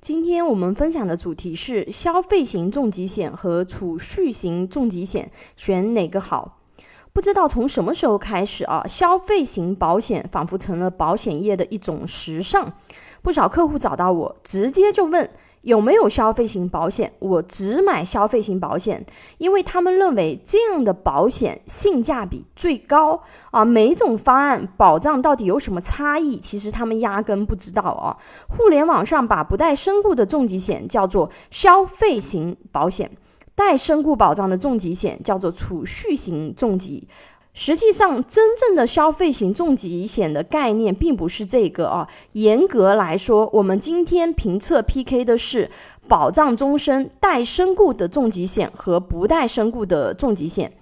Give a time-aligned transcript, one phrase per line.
[0.00, 6.56] 今天我们分享的主题是消费型重疾险和储蓄型重疾险，选哪个好？
[7.12, 12.72] 不知道从什么时候开始啊，消费型保险仿佛成了保险业的一种时尚。
[13.20, 15.28] 不少客户找到我，直接就问。
[15.62, 17.12] 有没有消费型保险？
[17.18, 19.04] 我只买消费型保险，
[19.38, 23.64] 因为他们认为这样的保险性价比最高啊。
[23.64, 26.38] 每种方案保障到底有什么差异？
[26.38, 28.16] 其实他们压根不知道啊。
[28.48, 33.10] 互联网上把不带身故的重疾险叫做消费型保险，
[33.54, 37.06] 带身故保障的重疾险叫做储蓄型重疾。
[37.52, 42.08] 实际上，真正的消费型重疾险的概念并不是这个啊。
[42.32, 45.68] 严格来说，我们今天评测 PK 的是
[46.06, 50.72] 保障终身带身故的重疾险和不带身故的重疾险。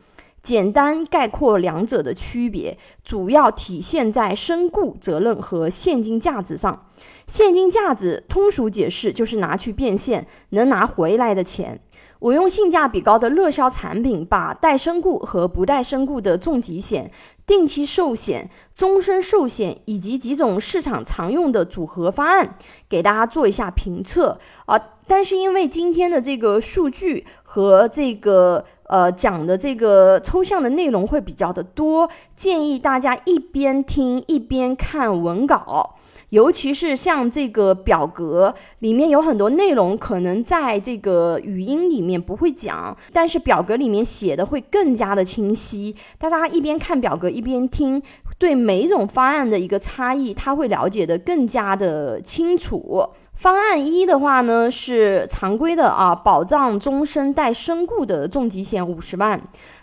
[0.41, 6.86] 简单概括两者的区别，主要体现在身故责任和现金价值上。
[7.27, 11.80] 现金价值通俗解释就是拿去变现能拿回来的钱。
[12.20, 17.11] 我用性价比高的热销产品，把带身故和不带身故的重疾险、
[17.47, 22.56] 定期寿险、终身寿险以及几种市场常用的组合方案
[22.89, 24.78] 给大家做一下评测啊。
[25.06, 35.94] 但是因为今天的这个数据和这个呃讲的这个抽象的内容会比较的多，建议大家一边听一边看文稿。
[36.30, 45.94] 尤其是像这个表格里面有很多内容，可能在这个语音里面不会讲，但是表格里面写的会更加的清晰。
[46.18, 48.02] 大家一边看表格一边听，
[48.38, 53.08] 对每一种方案的一个差异，他会了解的更加的清楚。
[53.32, 59.38] 方案一的话呢，是常规的啊，保障终身带身故的重疾险五十万；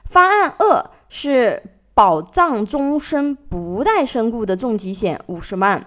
[0.10, 5.84] 方案二是保障终身不带身故的重疾险五十万。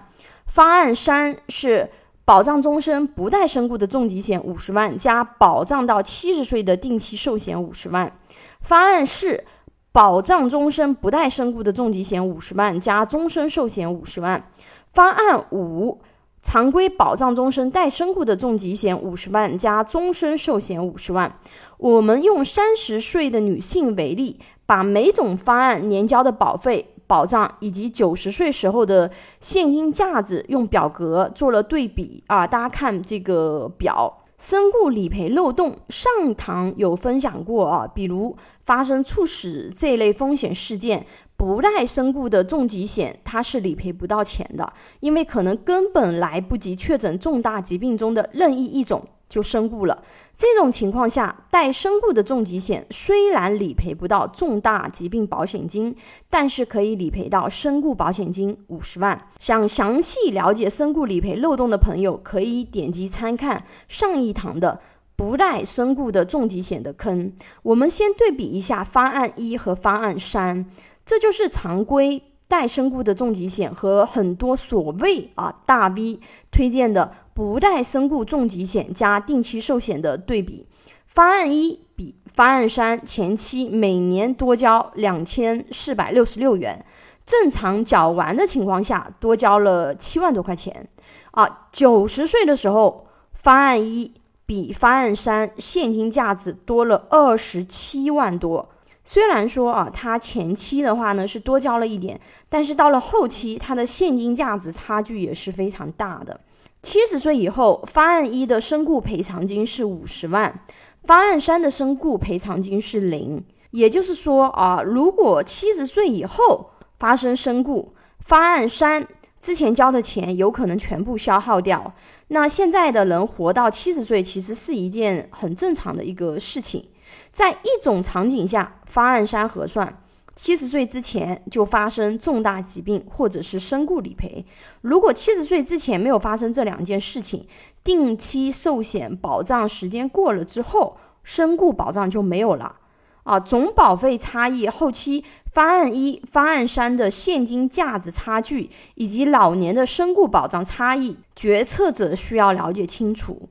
[0.49, 1.87] 方案三是
[2.25, 8.11] 保障终身不带身故的重疾险五十万，加保障到七十岁的定期寿险五十万。
[8.59, 9.43] 方案四
[9.91, 14.43] 保障终身不带身故的重疾险五十万，加终身寿险五十万。
[14.91, 16.01] 方案五
[16.41, 21.39] 常规保障终身带身故的重疾险五十万，加终身寿险五十万。
[21.77, 26.95] 我们用三十岁的女性为例，把每种方案年交的保费。
[27.09, 29.09] 保障以及九十岁时候的
[29.39, 41.03] 现金价值用表格做了对比啊，大家看这个表，身故理赔漏洞上堂有分享过啊，比如发生猝死这类风险事件，
[41.35, 49.03] 不带身故的重疾险它是理赔不到钱的，因为可能根本来不及确诊重大疾病中的任意一种。
[49.29, 50.03] 就身故了，
[50.35, 55.95] 这种情况下，带身故的重疾险虽然理赔不到重大疾病保险金，
[56.29, 59.27] 但是可以理赔到身故保险金五十万。
[59.39, 64.81] 想详细了解身故理赔漏洞的朋友，可以点击参看上一堂的
[65.15, 67.31] 不带身故的重疾险的坑。
[67.61, 70.65] 我们先对比一下方案一和方案三，
[71.05, 72.23] 这就是常规。
[72.49, 76.19] 带身故的重疾险和很多所谓啊大 V
[76.51, 80.65] 推荐的不带身故重疾险加定期寿险的对比，
[81.05, 86.83] 方案一比方案三前期每年多交两千四百六十六元，
[87.23, 90.89] 正常缴完的情况下多交了七万多块钱
[91.31, 94.11] 啊，九十岁的时候方案一
[94.47, 98.67] 比方案三现金价值多了二十七万多。
[99.11, 106.39] 虽然说啊，它前期的话呢是多交了一点，但是到了后期，它的现金价值差距也是非常大的。
[106.83, 110.63] 七十岁以后，方案一的身故赔偿金是五十万，
[111.05, 113.43] 方案三的身故赔偿金是零。
[113.71, 116.69] 也就是说啊，如果七十岁以后
[116.99, 119.07] 发生身故，方案三
[119.39, 121.91] 之前交的钱有可能全部消耗掉。
[122.27, 126.87] 那现在的人活到七十岁，其实是一件很正常的一个事情。
[127.31, 130.01] 在一种场景下，方案三核算，
[130.35, 134.45] 七十岁之前就发生重大疾病或者是身故理赔。
[134.81, 137.45] 如果七十岁之前没有发生这两件事情，
[137.83, 142.75] 定期寿险保障时间过了之后，身故保障就没有了。
[143.23, 153.47] 啊，总保费差异，后期方案一、方案三的现金价值差距，以及老年的身故保障差异，决策者需要了解清楚。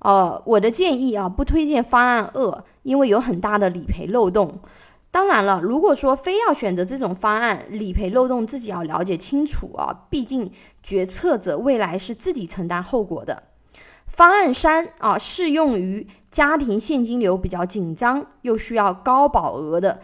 [0.00, 4.60] 呃，我的建议啊，不推荐方案二，因为有很大的理赔漏洞。
[5.10, 10.50] 当然了，如果说非要选择这种方案，理赔漏洞自己要了解清楚啊，毕竟
[10.82, 13.42] 决策者未来是自己承担后果的。
[14.06, 20.00] 方案三啊，适用于家庭现金流比较紧张又需要高保额的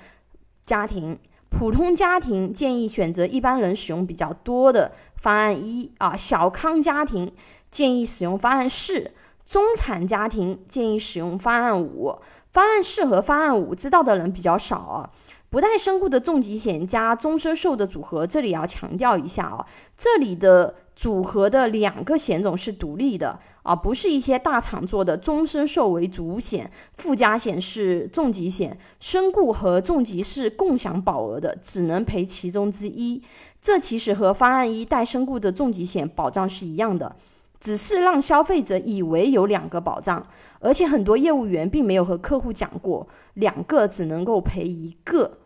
[0.65, 1.19] 家庭。
[1.49, 7.33] 普通家庭建议选择一般人使用比较多的方案一啊，小康家庭
[7.71, 9.13] 建议使用方案四。
[9.47, 12.15] 中产家庭建议使用方案五，
[12.53, 15.11] 方案适合方案五知道的人比较少啊。
[15.49, 19.65] 不带身故的重疾险加终身寿的组合，这里要强调一下啊，
[19.97, 33.23] 这里的组合的两个险种是独立的啊，不是一些大厂做的终身寿为主险，附加险是重疾险，身故和重疾是共享保额的，只能赔其中之一。
[33.63, 37.15] 这其实和方案一带身故的重疾险保障是一样的，
[37.61, 40.27] 只是让消费者以为有两个保障，
[40.61, 45.39] 而且很多业务员并没有和客户讲过，两个只能够赔一个。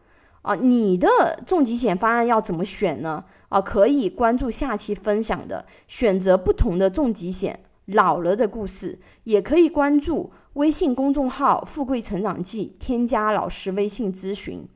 [0.43, 1.09] 啊，你的
[1.47, 3.23] 重疾险方案要怎么选呢？
[3.51, 14.67] 啊，可以关注下期分享的选择不同的重疾险老了的故事，也可以关注微信公众号“富贵成长记”，添加老师微信咨询。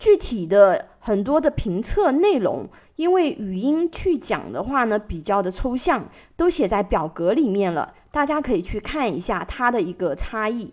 [0.00, 2.66] 具体的很多的评测内容，
[2.96, 10.72] 因为语音去讲的话呢，比较的抽象，都写在表格里面了，大家可以去看一下它的一个差异。